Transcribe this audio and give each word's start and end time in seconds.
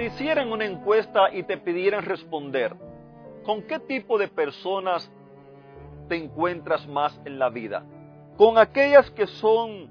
Te 0.00 0.06
hicieran 0.06 0.50
una 0.50 0.64
encuesta 0.64 1.30
y 1.30 1.42
te 1.42 1.58
pidieran 1.58 2.06
responder, 2.06 2.74
¿con 3.44 3.64
qué 3.64 3.78
tipo 3.80 4.16
de 4.16 4.28
personas 4.28 5.12
te 6.08 6.16
encuentras 6.16 6.88
más 6.88 7.20
en 7.26 7.38
la 7.38 7.50
vida? 7.50 7.84
¿Con 8.38 8.56
aquellas 8.56 9.10
que 9.10 9.26
son 9.26 9.90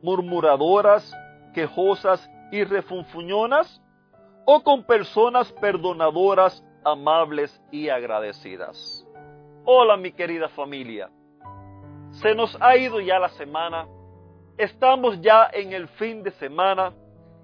murmuradoras, 0.00 1.12
quejosas 1.52 2.30
y 2.52 2.62
refunfuñonas? 2.62 3.82
¿O 4.46 4.62
con 4.62 4.84
personas 4.84 5.52
perdonadoras, 5.54 6.64
amables 6.84 7.60
y 7.72 7.88
agradecidas? 7.88 9.04
Hola 9.64 9.96
mi 9.96 10.12
querida 10.12 10.48
familia. 10.50 11.10
Se 12.12 12.32
nos 12.36 12.56
ha 12.60 12.76
ido 12.76 13.00
ya 13.00 13.18
la 13.18 13.30
semana. 13.30 13.88
Estamos 14.56 15.20
ya 15.20 15.50
en 15.52 15.72
el 15.72 15.88
fin 15.88 16.22
de 16.22 16.30
semana 16.30 16.94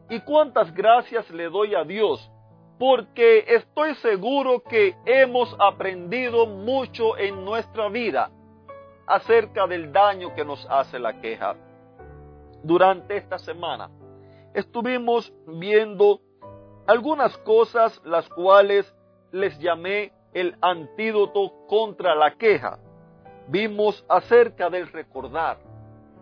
y 0.08 0.20
cuántas 0.20 0.72
gracias 0.74 1.28
le 1.30 1.48
doy 1.48 1.74
a 1.74 1.84
Dios, 1.84 2.30
porque 2.78 3.44
estoy 3.48 3.94
seguro 3.96 4.62
que 4.62 4.94
hemos 5.04 5.54
aprendido 5.58 6.46
mucho 6.46 7.16
en 7.16 7.44
nuestra 7.44 7.88
vida 7.88 8.30
acerca 9.06 9.66
del 9.66 9.92
daño 9.92 10.34
que 10.34 10.44
nos 10.44 10.66
hace 10.68 10.98
la 10.98 11.20
queja. 11.20 11.56
Durante 12.62 13.16
esta 13.16 13.38
semana 13.38 13.90
estuvimos 14.54 15.32
viendo 15.46 16.20
algunas 16.86 17.36
cosas 17.38 18.00
las 18.04 18.28
cuales 18.28 18.92
les 19.32 19.58
llamé 19.58 20.12
el 20.32 20.56
antídoto 20.60 21.66
contra 21.66 22.14
la 22.14 22.36
queja. 22.36 22.78
Vimos 23.48 24.04
acerca 24.08 24.68
del 24.70 24.88
recordar, 24.88 25.58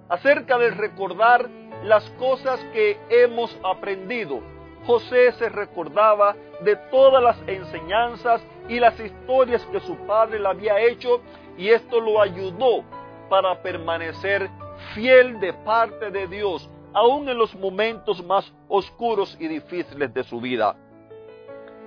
acerca 0.09 0.59
del 0.59 0.77
recordar 0.77 1.49
las 1.85 2.09
cosas 2.19 2.59
que 2.73 2.99
hemos 3.11 3.57
aprendido. 3.63 4.41
José 4.87 5.33
se 5.33 5.49
recordaba 5.49 6.35
de 6.61 6.77
todas 6.91 7.23
las 7.23 7.37
enseñanzas 7.47 8.43
y 8.69 8.81
las 8.81 8.99
historias 8.99 9.65
que 9.67 9.81
su 9.81 9.97
padre 10.07 10.39
le 10.39 10.49
había 10.49 10.81
hecho 10.81 11.21
y 11.57 11.69
esto 11.69 12.01
lo 12.01 12.21
ayudó 12.21 12.85
para 13.29 13.63
permanecer 13.63 14.51
fiel 14.95 15.39
de 15.41 15.53
parte 15.53 16.11
de 16.11 16.27
Dios, 16.27 16.69
aun 16.93 17.29
en 17.29 17.39
los 17.39 17.55
momentos 17.55 18.25
más 18.25 18.51
oscuros 18.69 19.37
y 19.39 19.49
difíciles 19.49 20.13
de 20.13 20.25
su 20.25 20.41
vida. 20.41 20.77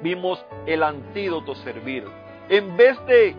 Vimos 0.02 0.44
el 0.66 0.84
antídoto 0.84 1.56
servir. 1.56 2.06
En 2.50 2.78
vez 2.78 3.04
de 3.08 3.36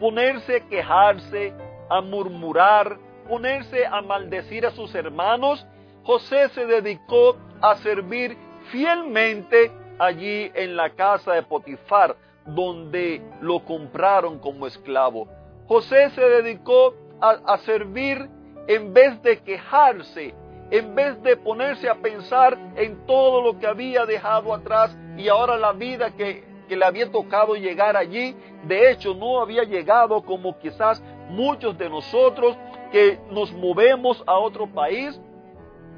ponerse 0.00 0.56
a 0.56 0.68
quejarse, 0.68 1.52
a 1.88 2.00
murmurar, 2.00 2.96
ponerse 3.28 3.86
a 3.86 4.00
maldecir 4.02 4.66
a 4.66 4.70
sus 4.70 4.94
hermanos, 4.94 5.66
José 6.06 6.48
se 6.50 6.64
dedicó 6.66 7.36
a 7.60 7.74
servir 7.78 8.38
fielmente 8.70 9.72
allí 9.98 10.52
en 10.54 10.76
la 10.76 10.90
casa 10.90 11.32
de 11.32 11.42
Potifar, 11.42 12.14
donde 12.46 13.20
lo 13.40 13.64
compraron 13.64 14.38
como 14.38 14.68
esclavo. 14.68 15.26
José 15.66 16.10
se 16.10 16.20
dedicó 16.20 16.94
a, 17.20 17.58
servir 17.58 18.30
en 18.68 18.94
vez 18.94 19.20
de 19.22 19.38
quejarse, 19.38 20.32
en 20.70 20.94
vez 20.94 21.20
de 21.24 21.36
ponerse 21.36 21.88
a 21.88 21.96
pensar 21.96 22.56
en 22.76 23.04
todo 23.06 23.42
lo 23.42 23.58
que 23.58 23.66
había 23.66 24.06
dejado 24.06 24.54
atrás 24.54 24.96
y 25.16 25.26
ahora 25.26 25.56
la 25.56 25.72
vida 25.72 26.12
que, 26.12 26.44
que 26.68 26.76
le 26.76 26.84
había 26.84 27.10
tocado 27.10 27.56
llegar 27.56 27.96
allí, 27.96 28.36
de 28.62 28.92
hecho 28.92 29.12
no 29.12 29.40
había 29.40 29.64
llegado 29.64 30.22
como 30.22 30.56
quizás 30.60 31.02
muchos 31.30 31.76
de 31.76 31.90
nosotros 31.90 32.56
que 32.92 33.18
nos 33.32 33.52
movemos 33.52 34.22
a 34.24 34.34
otro 34.34 34.68
país 34.68 35.20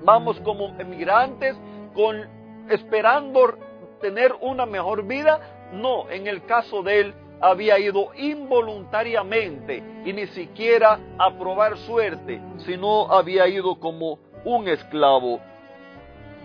vamos 0.04 0.40
como 0.40 0.68
emigrantes 0.78 1.56
con 1.94 2.26
esperando 2.70 3.54
tener 4.00 4.34
una 4.40 4.66
mejor 4.66 5.06
vida. 5.06 5.40
No, 5.72 6.08
en 6.10 6.26
el 6.26 6.44
caso 6.44 6.82
de 6.82 7.00
él 7.00 7.14
había 7.40 7.78
ido 7.78 8.10
involuntariamente 8.16 9.82
y 10.04 10.12
ni 10.12 10.26
siquiera 10.28 10.98
a 11.18 11.32
probar 11.38 11.76
suerte, 11.78 12.40
sino 12.58 13.12
había 13.12 13.46
ido 13.48 13.78
como 13.78 14.18
un 14.44 14.68
esclavo. 14.68 15.40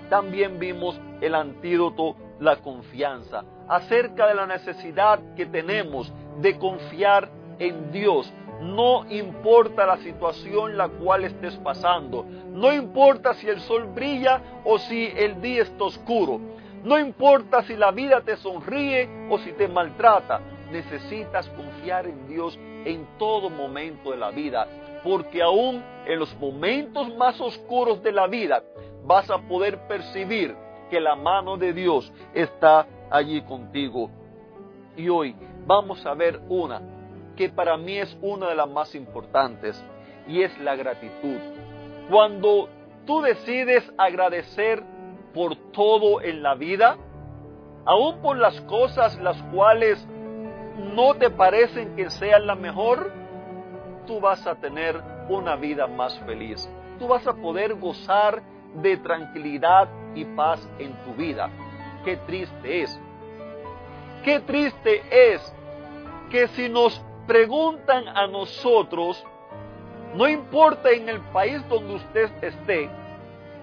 También 0.09 0.59
vimos 0.59 0.99
el 1.21 1.35
antídoto, 1.35 2.15
la 2.39 2.57
confianza, 2.57 3.43
acerca 3.67 4.27
de 4.27 4.35
la 4.35 4.45
necesidad 4.45 5.19
que 5.35 5.45
tenemos 5.45 6.11
de 6.41 6.57
confiar 6.59 7.29
en 7.59 7.91
Dios, 7.91 8.31
no 8.63 9.05
importa 9.11 9.85
la 9.85 9.97
situación 9.97 10.77
la 10.77 10.87
cual 10.87 11.25
estés 11.25 11.55
pasando. 11.57 12.23
No 12.23 12.71
importa 12.71 13.33
si 13.33 13.49
el 13.49 13.59
sol 13.59 13.85
brilla 13.93 14.41
o 14.63 14.79
si 14.79 15.07
el 15.15 15.41
día 15.41 15.63
está 15.63 15.83
oscuro. 15.83 16.39
No 16.83 16.97
importa 16.97 17.63
si 17.63 17.75
la 17.75 17.91
vida 17.91 18.21
te 18.21 18.37
sonríe 18.37 19.27
o 19.29 19.37
si 19.37 19.51
te 19.53 19.67
maltrata. 19.67 20.39
Necesitas 20.71 21.47
confiar 21.49 22.07
en 22.07 22.27
Dios 22.27 22.57
en 22.85 23.05
todo 23.17 23.49
momento 23.49 24.11
de 24.11 24.17
la 24.17 24.31
vida. 24.31 24.67
Porque 25.03 25.41
aún 25.41 25.83
en 26.05 26.19
los 26.19 26.33
momentos 26.37 27.13
más 27.15 27.39
oscuros 27.41 28.01
de 28.01 28.11
la 28.11 28.27
vida 28.27 28.63
vas 29.03 29.29
a 29.29 29.39
poder 29.39 29.87
percibir 29.87 30.55
que 30.89 31.01
la 31.01 31.15
mano 31.15 31.57
de 31.57 31.73
Dios 31.73 32.11
está 32.33 32.87
allí 33.09 33.41
contigo. 33.41 34.09
Y 34.95 35.09
hoy 35.09 35.35
vamos 35.65 36.05
a 36.05 36.13
ver 36.13 36.39
una 36.49 36.81
que 37.35 37.49
para 37.49 37.77
mí 37.77 37.97
es 37.97 38.17
una 38.21 38.49
de 38.49 38.55
las 38.55 38.69
más 38.69 38.95
importantes 38.95 39.83
y 40.27 40.41
es 40.41 40.57
la 40.59 40.75
gratitud. 40.75 41.39
Cuando 42.09 42.69
tú 43.05 43.21
decides 43.21 43.83
agradecer 43.97 44.83
por 45.33 45.55
todo 45.71 46.21
en 46.21 46.43
la 46.43 46.55
vida, 46.55 46.97
aún 47.85 48.21
por 48.21 48.37
las 48.37 48.59
cosas 48.61 49.19
las 49.19 49.41
cuales 49.53 50.05
no 50.95 51.15
te 51.15 51.29
parecen 51.29 51.95
que 51.95 52.09
sean 52.09 52.47
la 52.47 52.55
mejor, 52.55 53.11
tú 54.05 54.19
vas 54.19 54.45
a 54.47 54.55
tener 54.55 55.01
una 55.29 55.55
vida 55.55 55.87
más 55.87 56.17
feliz. 56.19 56.69
Tú 56.99 57.07
vas 57.07 57.25
a 57.27 57.33
poder 57.33 57.75
gozar 57.75 58.41
de 58.75 58.97
tranquilidad 58.97 59.87
y 60.15 60.25
paz 60.25 60.67
en 60.79 60.93
tu 61.03 61.13
vida. 61.13 61.49
Qué 62.03 62.17
triste 62.17 62.81
es. 62.81 62.99
Qué 64.23 64.39
triste 64.39 65.01
es 65.11 65.53
que 66.29 66.47
si 66.49 66.69
nos 66.69 67.01
preguntan 67.27 68.07
a 68.07 68.27
nosotros, 68.27 69.23
no 70.15 70.27
importa 70.27 70.91
en 70.91 71.09
el 71.09 71.21
país 71.31 71.61
donde 71.69 71.95
usted 71.95 72.31
esté, 72.43 72.89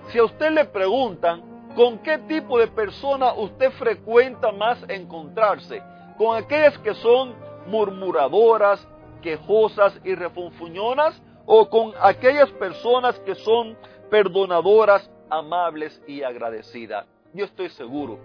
si 0.09 0.19
a 0.19 0.25
usted 0.25 0.51
le 0.51 0.65
preguntan 0.65 1.43
con 1.77 1.99
qué 1.99 2.19
tipo 2.19 2.59
de 2.59 2.67
persona 2.67 3.33
usted 3.35 3.71
frecuenta 3.73 4.51
más 4.51 4.79
encontrarse, 4.89 5.83
con 6.19 6.37
aquellas 6.37 6.77
que 6.79 6.95
son 6.95 7.35
murmuradoras, 7.67 8.87
quejosas 9.23 9.99
y 10.05 10.15
refunfuñonas, 10.15 11.21
o 11.47 11.69
con 11.69 11.93
aquellas 12.01 12.51
personas 12.53 13.19
que 13.21 13.35
son 13.35 13.77
perdonadoras, 14.11 15.11
amables 15.29 16.03
y 16.07 16.23
agradecidas. 16.23 17.07
Yo 17.33 17.45
estoy 17.45 17.69
seguro 17.71 18.19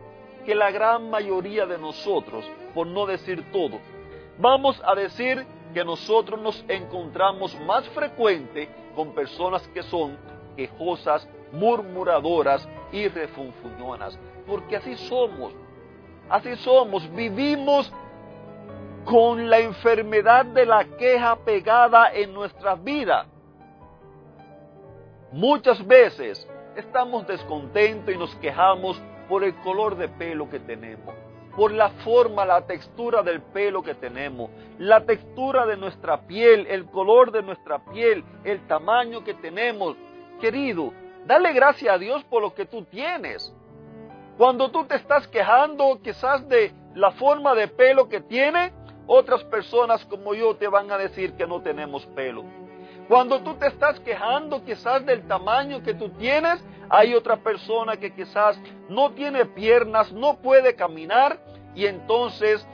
que 0.46 0.56
la 0.56 0.72
gran 0.72 1.10
mayoría 1.10 1.66
de 1.66 1.78
nosotros, 1.78 2.46
por 2.74 2.88
no 2.88 3.06
decir 3.06 3.52
todo, 3.52 3.80
vamos 4.40 4.82
a 4.86 4.96
decir 4.96 5.46
que 5.74 5.84
nosotros 5.84 6.40
nos 6.40 6.64
encontramos 6.68 7.60
más 7.62 7.88
frecuente 7.90 8.70
con 8.96 9.14
personas 9.14 9.68
que 9.70 9.84
son 9.84 10.18
quejosas, 10.56 11.28
murmuradoras 11.52 12.68
y 12.92 13.08
refunfuñonas. 13.08 14.18
Porque 14.48 14.78
así 14.78 14.96
somos. 14.96 15.54
Así 16.30 16.56
somos. 16.58 17.10
Vivimos 17.14 17.92
con 19.04 19.50
la 19.50 19.60
enfermedad 19.60 20.46
de 20.46 20.66
la 20.66 20.86
queja 20.86 21.36
pegada 21.36 22.12
en 22.14 22.34
nuestras 22.34 22.82
vidas. 22.84 23.28
Muchas 25.32 25.86
veces 25.86 26.48
estamos 26.78 27.28
descontentos 27.28 28.14
y 28.14 28.18
nos 28.18 28.34
quejamos 28.36 29.02
por 29.28 29.44
el 29.44 29.54
color 29.56 29.98
de 29.98 30.08
pelo 30.08 30.50
que 30.50 30.60
tenemos 30.60 31.14
por 31.56 31.72
la 31.72 31.90
forma, 31.90 32.46
la 32.46 32.66
textura 32.66 33.24
del 33.24 33.42
pelo 33.42 33.82
que 33.82 33.96
tenemos, 33.96 34.50
la 34.78 35.06
textura 35.06 35.66
de 35.66 35.78
nuestra 35.78 36.22
piel, 36.28 36.68
el 36.68 36.86
color 36.86 37.32
de 37.32 37.42
nuestra 37.42 37.80
piel, 37.86 38.24
el 38.44 38.66
tamaño 38.68 39.24
que 39.24 39.34
tenemos. 39.36 39.96
Querido, 40.42 40.92
Dale 41.26 41.54
gracias 41.54 41.92
a 41.92 41.98
Dios 41.98 42.24
por 42.26 42.44
lo 42.44 42.54
que 42.54 42.66
tú 42.66 42.84
tienes. 42.84 43.52
Cuando 44.38 44.70
tú 44.70 44.86
te 44.86 44.96
estás 44.96 45.28
quejando 45.28 46.00
quizás 46.04 46.48
de 46.48 46.72
la 46.94 47.12
forma 47.12 47.56
de 47.56 47.68
pelo 47.68 48.08
que 48.08 48.22
tiene, 48.22 48.72
otras 49.08 49.44
personas 49.46 50.06
como 50.06 50.36
yo 50.36 50.56
te 50.56 50.68
van 50.68 50.92
a 50.92 50.98
decir 51.00 51.34
que 51.34 51.48
no 51.48 51.62
tenemos 51.62 52.06
pelo. 52.08 52.44
Cuando 53.08 53.42
tú 53.42 53.56
te 53.56 53.68
estás 53.68 54.00
quejando 54.02 54.64
quizás 54.64 55.04
del 55.06 55.28
tamaño 55.28 55.82
que 55.82 55.96
tú 55.96 56.10
tienes, 56.10 56.64
hay 56.90 57.16
otra 57.16 57.38
persona 57.38 57.98
que 57.98 58.14
quizás 58.14 58.60
no 58.88 59.12
tiene 59.12 59.46
piernas, 59.46 60.12
no 60.12 60.38
puede 60.38 60.76
caminar 60.76 61.40
y 61.76 61.86
entonces 61.86 62.66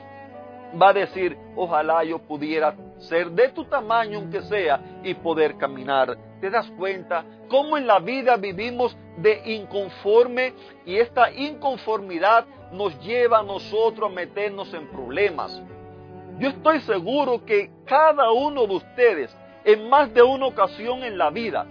va 0.79 0.89
a 0.89 0.93
decir, 0.93 1.37
ojalá 1.55 2.03
yo 2.03 2.19
pudiera 2.19 2.75
ser 2.99 3.31
de 3.31 3.49
tu 3.49 3.65
tamaño 3.65 4.19
aunque 4.19 4.41
sea 4.43 4.79
y 5.03 5.13
poder 5.15 5.57
caminar. 5.57 6.17
¿Te 6.39 6.49
das 6.49 6.69
cuenta 6.77 7.25
cómo 7.49 7.77
en 7.77 7.87
la 7.87 7.99
vida 7.99 8.35
vivimos 8.37 8.95
de 9.17 9.41
inconforme 9.53 10.53
y 10.85 10.97
esta 10.97 11.31
inconformidad 11.31 12.45
nos 12.71 12.97
lleva 13.01 13.39
a 13.39 13.43
nosotros 13.43 14.09
a 14.09 14.13
meternos 14.13 14.73
en 14.73 14.87
problemas? 14.87 15.61
Yo 16.39 16.49
estoy 16.49 16.79
seguro 16.81 17.45
que 17.45 17.69
cada 17.85 18.31
uno 18.31 18.65
de 18.65 18.75
ustedes 18.75 19.35
en 19.63 19.89
más 19.89 20.13
de 20.13 20.23
una 20.23 20.47
ocasión 20.47 21.03
en 21.03 21.17
la 21.17 21.29
vida 21.29 21.67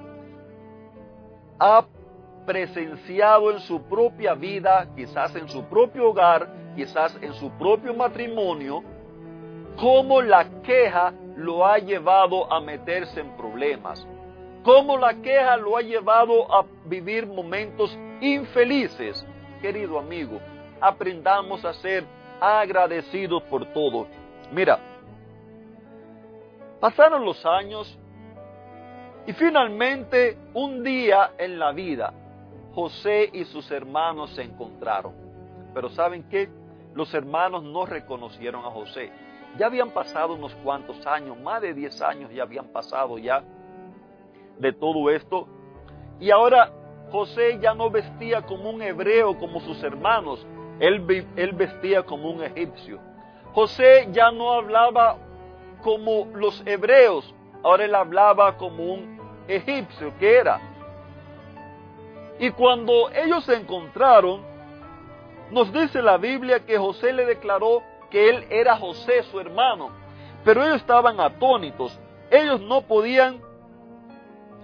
ha 1.58 1.84
presenciado 2.46 3.50
en 3.50 3.60
su 3.60 3.82
propia 3.82 4.34
vida, 4.34 4.88
quizás 4.94 5.34
en 5.36 5.48
su 5.48 5.64
propio 5.64 6.10
hogar, 6.10 6.48
quizás 6.76 7.16
en 7.20 7.32
su 7.34 7.50
propio 7.52 7.94
matrimonio, 7.94 8.82
cómo 9.76 10.22
la 10.22 10.62
queja 10.62 11.12
lo 11.36 11.66
ha 11.66 11.78
llevado 11.78 12.52
a 12.52 12.60
meterse 12.60 13.20
en 13.20 13.36
problemas, 13.36 14.06
cómo 14.62 14.96
la 14.96 15.14
queja 15.14 15.56
lo 15.56 15.76
ha 15.76 15.82
llevado 15.82 16.52
a 16.52 16.64
vivir 16.86 17.26
momentos 17.26 17.96
infelices. 18.20 19.24
Querido 19.60 19.98
amigo, 19.98 20.38
aprendamos 20.80 21.64
a 21.64 21.72
ser 21.74 22.04
agradecidos 22.40 23.42
por 23.44 23.66
todo. 23.72 24.06
Mira, 24.52 24.78
pasaron 26.80 27.24
los 27.24 27.44
años 27.44 27.98
y 29.26 29.32
finalmente 29.32 30.36
un 30.54 30.82
día 30.82 31.32
en 31.38 31.58
la 31.58 31.72
vida 31.72 32.14
José 32.74 33.30
y 33.32 33.44
sus 33.44 33.70
hermanos 33.70 34.30
se 34.34 34.42
encontraron. 34.42 35.12
Pero 35.74 35.90
¿saben 35.90 36.24
qué? 36.28 36.48
Los 36.94 37.12
hermanos 37.14 37.62
no 37.62 37.86
reconocieron 37.86 38.64
a 38.64 38.70
José. 38.70 39.12
Ya 39.58 39.66
habían 39.66 39.90
pasado 39.90 40.34
unos 40.34 40.54
cuantos 40.56 41.06
años, 41.06 41.38
más 41.38 41.60
de 41.62 41.74
10 41.74 42.02
años 42.02 42.30
ya 42.32 42.42
habían 42.42 42.68
pasado 42.68 43.18
ya 43.18 43.42
de 44.58 44.72
todo 44.72 45.10
esto. 45.10 45.48
Y 46.18 46.30
ahora 46.30 46.72
José 47.10 47.58
ya 47.60 47.74
no 47.74 47.90
vestía 47.90 48.42
como 48.42 48.70
un 48.70 48.82
hebreo 48.82 49.38
como 49.38 49.60
sus 49.60 49.82
hermanos, 49.82 50.46
él, 50.78 51.26
él 51.36 51.52
vestía 51.52 52.04
como 52.04 52.30
un 52.30 52.42
egipcio. 52.42 53.00
José 53.52 54.08
ya 54.12 54.30
no 54.30 54.52
hablaba 54.52 55.16
como 55.82 56.26
los 56.34 56.62
hebreos, 56.66 57.34
ahora 57.62 57.84
él 57.84 57.94
hablaba 57.94 58.56
como 58.56 58.94
un 58.94 59.20
egipcio 59.48 60.12
que 60.18 60.36
era. 60.36 60.60
Y 62.38 62.50
cuando 62.52 63.10
ellos 63.10 63.44
se 63.44 63.54
encontraron, 63.54 64.42
nos 65.50 65.72
dice 65.72 66.02
la 66.02 66.16
Biblia 66.16 66.60
que 66.60 66.78
José 66.78 67.12
le 67.12 67.26
declaró 67.26 67.82
que 68.10 68.28
él 68.28 68.46
era 68.50 68.76
José, 68.76 69.22
su 69.24 69.40
hermano. 69.40 69.90
Pero 70.44 70.64
ellos 70.64 70.76
estaban 70.76 71.20
atónitos. 71.20 71.98
Ellos 72.30 72.60
no 72.60 72.82
podían, 72.82 73.40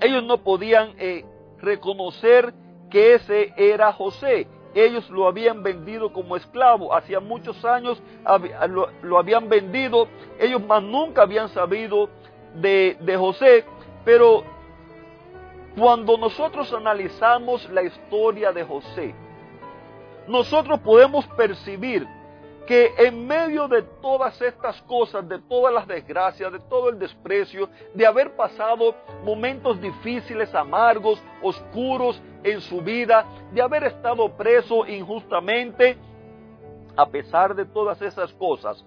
ellos 0.00 0.24
no 0.24 0.38
podían 0.38 0.94
eh, 0.98 1.24
reconocer 1.60 2.54
que 2.90 3.14
ese 3.14 3.52
era 3.56 3.92
José. 3.92 4.46
Ellos 4.74 5.08
lo 5.10 5.26
habían 5.26 5.62
vendido 5.62 6.12
como 6.12 6.36
esclavo. 6.36 6.94
Hacía 6.94 7.18
muchos 7.20 7.64
años 7.64 8.00
lo, 8.68 8.88
lo 9.02 9.18
habían 9.18 9.48
vendido. 9.48 10.06
Ellos 10.38 10.62
más 10.64 10.82
nunca 10.82 11.22
habían 11.22 11.48
sabido 11.48 12.10
de, 12.54 12.96
de 13.00 13.16
José. 13.16 13.64
Pero 14.04 14.44
cuando 15.76 16.16
nosotros 16.16 16.72
analizamos 16.72 17.68
la 17.70 17.82
historia 17.82 18.52
de 18.52 18.64
José, 18.64 19.14
nosotros 20.28 20.80
podemos 20.80 21.26
percibir 21.28 22.06
que 22.66 22.92
en 22.98 23.26
medio 23.26 23.68
de 23.68 23.82
todas 23.82 24.40
estas 24.42 24.82
cosas, 24.82 25.26
de 25.28 25.38
todas 25.38 25.72
las 25.72 25.86
desgracias, 25.86 26.52
de 26.52 26.58
todo 26.58 26.88
el 26.88 26.98
desprecio, 26.98 27.68
de 27.94 28.04
haber 28.04 28.34
pasado 28.34 28.94
momentos 29.24 29.80
difíciles, 29.80 30.52
amargos, 30.54 31.22
oscuros 31.42 32.20
en 32.42 32.60
su 32.60 32.80
vida, 32.80 33.24
de 33.52 33.62
haber 33.62 33.84
estado 33.84 34.28
preso 34.36 34.84
injustamente, 34.86 35.96
a 36.96 37.06
pesar 37.06 37.54
de 37.54 37.64
todas 37.64 38.02
esas 38.02 38.32
cosas, 38.32 38.84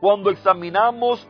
cuando 0.00 0.30
examinamos 0.30 1.26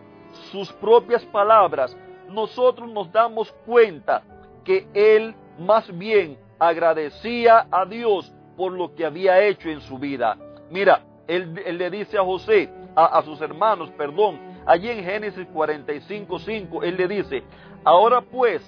sus 0.51 0.73
propias 0.73 1.25
palabras, 1.27 1.97
nosotros 2.29 2.91
nos 2.91 3.13
damos 3.13 3.53
cuenta 3.65 4.23
que 4.65 4.89
él 4.95 5.35
más 5.59 5.87
bien 5.97 6.39
agradecía 6.59 7.67
a 7.71 7.85
Dios 7.85 8.33
por 8.57 8.73
lo 8.73 8.95
que 8.95 9.05
había 9.05 9.43
hecho 9.43 9.69
en 9.69 9.81
su 9.81 9.99
vida. 9.99 10.37
Mira, 10.71 11.03
él, 11.27 11.55
le 11.55 11.91
dice 11.91 12.19
a 12.19 12.25
José, 12.25 12.71
a, 12.95 13.23
sus 13.23 13.41
hermanos, 13.41 13.91
perdón, 13.93 14.39
allí 14.67 14.89
en 14.91 15.05
Génesis 15.05 15.47
45, 15.53 16.39
5, 16.39 16.83
él 16.83 16.97
le 16.97 17.09
dice, 17.09 17.43
ahora 17.85 18.21
pues, 18.21 18.63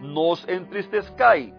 no 0.00 0.28
os 0.28 0.48
entristezcáis, 0.48 1.52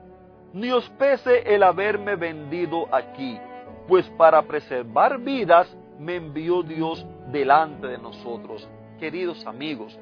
ni 0.54 0.72
os 0.72 0.90
pese 0.92 1.54
el 1.54 1.64
haberme 1.64 2.16
vendido 2.16 2.88
aquí, 2.94 3.40
pues 3.88 4.10
para 4.12 4.42
preservar 4.44 5.20
vidas 5.20 5.76
me 6.00 6.16
envió 6.16 6.62
Dios 6.64 7.06
delante 7.32 7.88
de 7.88 7.98
nosotros. 7.98 8.68
Queridos 9.00 9.46
amigos, 9.46 9.98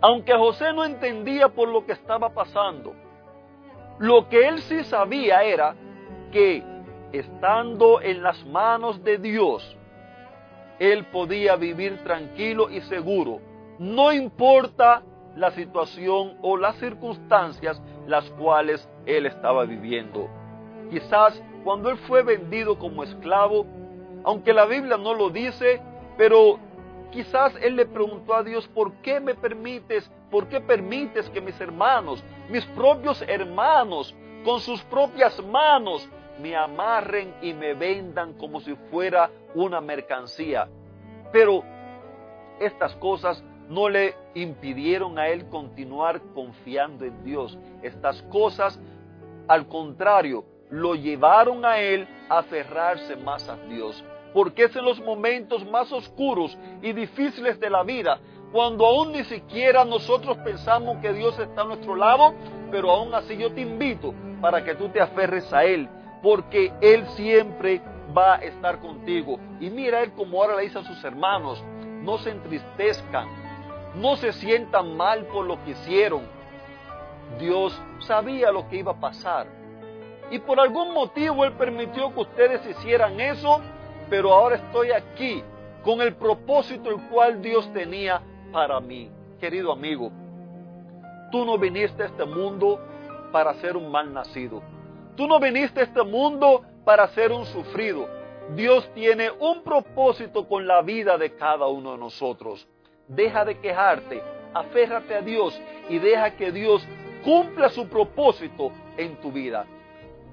aunque 0.00 0.34
José 0.34 0.72
no 0.72 0.84
entendía 0.84 1.48
por 1.48 1.68
lo 1.68 1.84
que 1.84 1.92
estaba 1.92 2.30
pasando, 2.30 2.94
lo 4.00 4.30
que 4.30 4.48
él 4.48 4.60
sí 4.62 4.82
sabía 4.84 5.44
era 5.44 5.76
que 6.32 6.64
estando 7.12 8.00
en 8.00 8.22
las 8.22 8.44
manos 8.46 9.04
de 9.04 9.18
Dios, 9.18 9.76
él 10.78 11.04
podía 11.12 11.56
vivir 11.56 12.02
tranquilo 12.02 12.70
y 12.70 12.80
seguro, 12.80 13.40
no 13.78 14.10
importa 14.10 15.02
la 15.36 15.50
situación 15.50 16.38
o 16.40 16.56
las 16.56 16.76
circunstancias 16.76 17.80
las 18.06 18.24
cuales 18.30 18.88
él 19.04 19.26
estaba 19.26 19.66
viviendo. 19.66 20.28
Quizás 20.90 21.42
cuando 21.62 21.90
él 21.90 21.98
fue 21.98 22.22
vendido 22.22 22.78
como 22.78 23.04
esclavo, 23.04 23.66
aunque 24.24 24.54
la 24.54 24.64
Biblia 24.64 24.96
no 24.96 25.12
lo 25.12 25.28
dice, 25.28 25.82
pero 26.16 26.58
Quizás 27.10 27.54
él 27.60 27.76
le 27.76 27.86
preguntó 27.86 28.34
a 28.34 28.44
Dios, 28.44 28.68
¿por 28.68 28.92
qué 29.02 29.18
me 29.18 29.34
permites, 29.34 30.10
por 30.30 30.48
qué 30.48 30.60
permites 30.60 31.28
que 31.30 31.40
mis 31.40 31.60
hermanos, 31.60 32.22
mis 32.48 32.64
propios 32.66 33.22
hermanos, 33.22 34.14
con 34.44 34.60
sus 34.60 34.80
propias 34.84 35.42
manos, 35.44 36.08
me 36.40 36.56
amarren 36.56 37.34
y 37.42 37.52
me 37.52 37.74
vendan 37.74 38.34
como 38.34 38.60
si 38.60 38.74
fuera 38.90 39.28
una 39.54 39.80
mercancía? 39.80 40.68
Pero 41.32 41.64
estas 42.60 42.94
cosas 42.96 43.42
no 43.68 43.88
le 43.88 44.14
impidieron 44.34 45.18
a 45.18 45.28
él 45.28 45.48
continuar 45.48 46.20
confiando 46.34 47.04
en 47.04 47.24
Dios. 47.24 47.58
Estas 47.82 48.22
cosas, 48.22 48.78
al 49.48 49.66
contrario, 49.66 50.44
lo 50.70 50.94
llevaron 50.94 51.64
a 51.64 51.80
él 51.80 52.06
a 52.28 52.38
aferrarse 52.38 53.16
más 53.16 53.48
a 53.48 53.56
Dios 53.56 54.04
porque 54.32 54.64
es 54.64 54.76
en 54.76 54.84
los 54.84 55.00
momentos 55.00 55.68
más 55.70 55.92
oscuros 55.92 56.56
y 56.82 56.92
difíciles 56.92 57.58
de 57.60 57.70
la 57.70 57.82
vida, 57.82 58.18
cuando 58.52 58.86
aún 58.86 59.12
ni 59.12 59.24
siquiera 59.24 59.84
nosotros 59.84 60.36
pensamos 60.38 60.98
que 60.98 61.12
Dios 61.12 61.38
está 61.38 61.62
a 61.62 61.64
nuestro 61.64 61.94
lado, 61.94 62.34
pero 62.70 62.90
aún 62.90 63.14
así 63.14 63.36
yo 63.36 63.52
te 63.52 63.60
invito 63.60 64.12
para 64.40 64.64
que 64.64 64.74
tú 64.74 64.88
te 64.88 65.00
aferres 65.00 65.52
a 65.52 65.64
Él, 65.64 65.88
porque 66.22 66.72
Él 66.80 67.06
siempre 67.10 67.80
va 68.16 68.36
a 68.36 68.38
estar 68.38 68.80
contigo. 68.80 69.38
Y 69.60 69.70
mira 69.70 70.02
Él 70.02 70.12
como 70.12 70.42
ahora 70.42 70.56
le 70.56 70.62
dice 70.62 70.78
a 70.78 70.84
sus 70.84 71.02
hermanos, 71.04 71.62
no 72.02 72.18
se 72.18 72.30
entristezcan, 72.30 73.28
no 73.94 74.16
se 74.16 74.32
sientan 74.32 74.96
mal 74.96 75.26
por 75.26 75.46
lo 75.46 75.62
que 75.64 75.72
hicieron. 75.72 76.22
Dios 77.38 77.80
sabía 78.00 78.50
lo 78.50 78.68
que 78.68 78.76
iba 78.78 78.92
a 78.92 79.00
pasar. 79.00 79.46
Y 80.30 80.38
por 80.40 80.58
algún 80.58 80.92
motivo 80.92 81.44
Él 81.44 81.52
permitió 81.52 82.12
que 82.12 82.20
ustedes 82.20 82.66
hicieran 82.66 83.20
eso 83.20 83.60
pero 84.10 84.34
ahora 84.34 84.56
estoy 84.56 84.90
aquí 84.90 85.42
con 85.84 86.00
el 86.00 86.14
propósito 86.16 86.90
el 86.90 87.00
cual 87.08 87.40
Dios 87.40 87.72
tenía 87.72 88.20
para 88.52 88.80
mí. 88.80 89.08
Querido 89.40 89.72
amigo, 89.72 90.10
tú 91.30 91.46
no 91.46 91.56
viniste 91.56 92.02
a 92.02 92.06
este 92.06 92.24
mundo 92.24 92.78
para 93.32 93.54
ser 93.54 93.76
un 93.76 93.90
mal 93.90 94.12
nacido. 94.12 94.62
Tú 95.16 95.26
no 95.26 95.38
viniste 95.38 95.80
a 95.80 95.84
este 95.84 96.02
mundo 96.02 96.62
para 96.84 97.06
ser 97.08 97.32
un 97.32 97.46
sufrido. 97.46 98.06
Dios 98.54 98.90
tiene 98.94 99.30
un 99.30 99.62
propósito 99.62 100.46
con 100.46 100.66
la 100.66 100.82
vida 100.82 101.16
de 101.16 101.34
cada 101.36 101.66
uno 101.68 101.92
de 101.92 101.98
nosotros. 101.98 102.66
Deja 103.06 103.44
de 103.44 103.58
quejarte, 103.60 104.20
aférrate 104.52 105.14
a 105.14 105.22
Dios 105.22 105.58
y 105.88 105.98
deja 105.98 106.32
que 106.36 106.50
Dios 106.50 106.86
cumpla 107.24 107.68
su 107.68 107.88
propósito 107.88 108.72
en 108.96 109.16
tu 109.20 109.30
vida. 109.30 109.66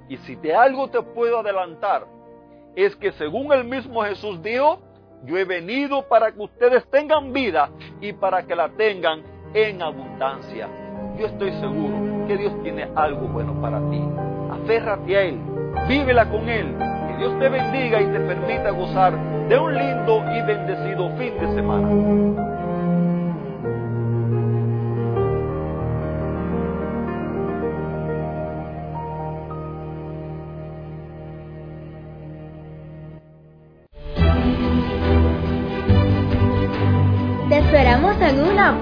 Y 0.09 0.17
si 0.17 0.35
de 0.35 0.55
algo 0.55 0.89
te 0.89 1.01
puedo 1.01 1.39
adelantar, 1.39 2.16
es 2.85 2.95
que 2.95 3.11
según 3.13 3.51
el 3.51 3.63
mismo 3.63 4.03
Jesús 4.03 4.41
dijo, 4.43 4.79
yo 5.23 5.35
he 5.35 5.45
venido 5.45 6.07
para 6.07 6.31
que 6.31 6.39
ustedes 6.39 6.87
tengan 6.91 7.33
vida 7.33 7.71
y 7.99 8.13
para 8.13 8.43
que 8.43 8.55
la 8.55 8.69
tengan 8.69 9.23
en 9.55 9.81
abundancia. 9.81 10.67
Yo 11.17 11.25
estoy 11.25 11.51
seguro 11.53 12.27
que 12.27 12.37
Dios 12.37 12.53
tiene 12.61 12.87
algo 12.95 13.27
bueno 13.29 13.59
para 13.59 13.79
ti. 13.89 13.99
Aférrate 14.51 15.17
a 15.17 15.21
Él, 15.23 15.39
vívela 15.87 16.29
con 16.29 16.47
Él. 16.47 16.75
Que 17.07 17.17
Dios 17.17 17.39
te 17.39 17.49
bendiga 17.49 17.99
y 17.99 18.05
te 18.05 18.19
permita 18.19 18.69
gozar 18.69 19.17
de 19.47 19.57
un 19.57 19.73
lindo 19.73 20.23
y 20.31 20.41
bendecido 20.45 21.09
fin 21.17 21.35
de 21.39 21.55
semana. 21.55 22.56